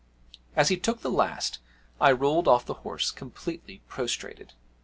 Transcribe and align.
As 0.55 0.69
he 0.69 0.77
took 0.77 1.01
the 1.01 1.11
last 1.11 1.59
I 1.99 2.11
rolled 2.11 2.47
off 2.47 2.65
the 2.65 2.73
horse, 2.81 3.11
completely 3.11 3.83
prostrated. 3.87 4.53